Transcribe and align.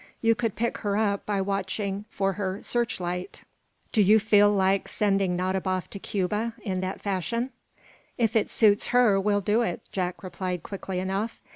You 0.19 0.33
could 0.33 0.55
pick 0.55 0.79
her 0.79 0.97
up 0.97 1.27
by 1.27 1.41
watching 1.41 2.05
for 2.09 2.33
her 2.33 2.63
searchlight. 2.63 3.43
Do 3.91 4.01
you 4.01 4.17
feel 4.17 4.49
like 4.49 4.87
sending 4.87 5.35
Nadiboff 5.37 5.91
to 5.91 5.99
Cuba, 5.99 6.55
in 6.63 6.79
that 6.81 6.99
fashion?" 7.01 7.51
"If 8.17 8.35
it 8.35 8.49
suits 8.49 8.87
her, 8.87 9.19
we'll 9.19 9.41
do 9.41 9.61
it," 9.61 9.81
Jack 9.91 10.23
replied 10.23 10.63
quickly 10.63 10.97
enough. 10.97 11.39